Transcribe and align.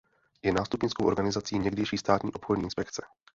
Je 0.43 0.53
nástupnickou 0.53 1.05
organizací 1.07 1.59
někdejší 1.59 1.97
Státní 1.97 2.33
obchodní 2.33 2.63
inspekce. 2.63 3.01